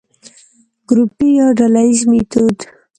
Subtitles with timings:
[0.89, 2.57] ګروپي يا ډلييز ميتود: